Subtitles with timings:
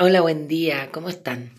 [0.00, 1.50] Hola, buen día, ¿cómo están?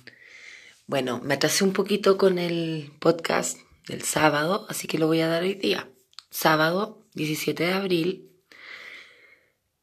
[0.88, 5.28] Bueno, me atrasé un poquito con el podcast del sábado, así que lo voy a
[5.28, 5.90] dar hoy día.
[6.30, 8.32] Sábado 17 de abril,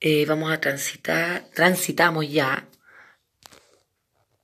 [0.01, 2.67] eh, vamos a transitar, transitamos ya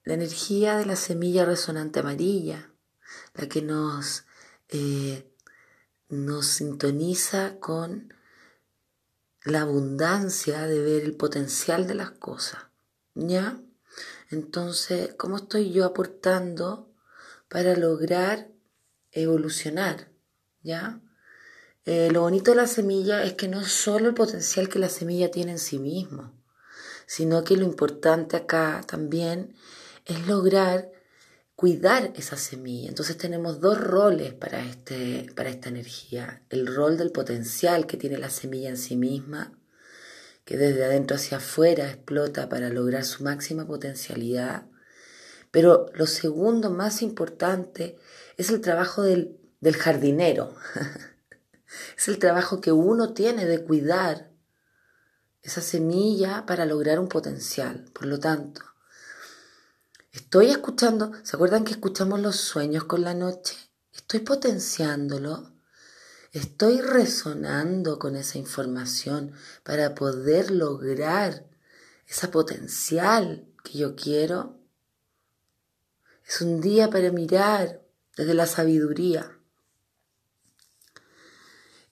[0.04, 2.70] la energía de la semilla resonante amarilla,
[3.32, 4.26] la que nos,
[4.68, 5.26] eh,
[6.10, 8.12] nos sintoniza con
[9.44, 12.66] la abundancia de ver el potencial de las cosas.
[13.14, 13.58] ¿Ya?
[14.30, 16.90] Entonces, ¿cómo estoy yo aportando
[17.48, 18.48] para lograr
[19.10, 20.10] evolucionar?
[20.62, 21.00] ¿Ya?
[21.84, 24.88] Eh, lo bonito de la semilla es que no es solo el potencial que la
[24.88, 26.32] semilla tiene en sí mismo,
[27.06, 29.54] sino que lo importante acá también
[30.04, 30.90] es lograr
[31.56, 32.88] cuidar esa semilla.
[32.88, 36.42] Entonces tenemos dos roles para, este, para esta energía.
[36.50, 39.52] El rol del potencial que tiene la semilla en sí misma
[40.44, 44.66] que desde adentro hacia afuera explota para lograr su máxima potencialidad.
[45.50, 47.98] Pero lo segundo más importante
[48.36, 50.54] es el trabajo del, del jardinero.
[51.96, 54.30] es el trabajo que uno tiene de cuidar
[55.42, 57.84] esa semilla para lograr un potencial.
[57.92, 58.62] Por lo tanto,
[60.12, 63.56] estoy escuchando, ¿se acuerdan que escuchamos los sueños con la noche?
[63.92, 65.51] Estoy potenciándolo
[66.32, 69.32] Estoy resonando con esa información
[69.64, 71.44] para poder lograr
[72.06, 74.58] esa potencial que yo quiero.
[76.26, 77.82] Es un día para mirar
[78.16, 79.38] desde la sabiduría.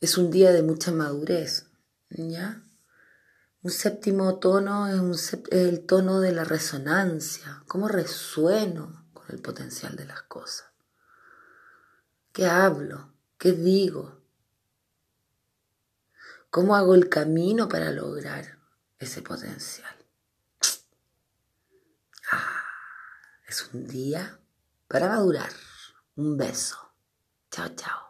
[0.00, 1.66] Es un día de mucha madurez,
[2.08, 2.62] ¿ya?
[3.62, 7.62] Un séptimo tono es, el tono de la resonancia.
[7.66, 10.70] ¿Cómo resueno con el potencial de las cosas?
[12.32, 13.12] ¿Qué hablo?
[13.36, 14.19] ¿Qué digo?
[16.50, 18.58] ¿Cómo hago el camino para lograr
[18.98, 19.94] ese potencial?
[22.32, 22.64] Ah,
[23.46, 24.40] es un día
[24.88, 25.50] para madurar.
[26.16, 26.92] Un beso.
[27.52, 28.09] Chao, chao.